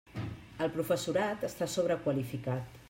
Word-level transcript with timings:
El 0.67 0.71
professorat 0.77 1.47
està 1.51 1.71
sobrequalificat. 1.77 2.79